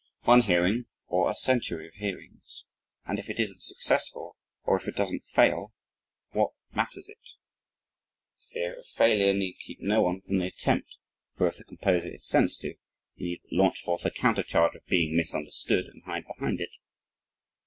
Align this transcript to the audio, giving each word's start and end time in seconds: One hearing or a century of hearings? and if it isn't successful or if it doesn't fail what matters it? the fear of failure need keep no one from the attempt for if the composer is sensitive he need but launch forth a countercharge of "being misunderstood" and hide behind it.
One 0.23 0.41
hearing 0.41 0.87
or 1.05 1.29
a 1.29 1.35
century 1.35 1.87
of 1.87 1.93
hearings? 1.93 2.65
and 3.05 3.19
if 3.19 3.29
it 3.29 3.39
isn't 3.39 3.61
successful 3.61 4.35
or 4.63 4.75
if 4.75 4.87
it 4.87 4.95
doesn't 4.95 5.23
fail 5.23 5.75
what 6.31 6.53
matters 6.73 7.07
it? 7.07 7.19
the 8.39 8.45
fear 8.51 8.79
of 8.79 8.87
failure 8.87 9.31
need 9.31 9.59
keep 9.63 9.79
no 9.79 10.01
one 10.01 10.21
from 10.21 10.39
the 10.39 10.47
attempt 10.47 10.97
for 11.37 11.45
if 11.47 11.57
the 11.57 11.63
composer 11.65 12.07
is 12.07 12.25
sensitive 12.25 12.77
he 13.13 13.25
need 13.25 13.41
but 13.43 13.55
launch 13.55 13.81
forth 13.83 14.03
a 14.03 14.09
countercharge 14.09 14.73
of 14.73 14.83
"being 14.87 15.15
misunderstood" 15.15 15.85
and 15.85 16.01
hide 16.05 16.25
behind 16.25 16.59
it. 16.59 16.77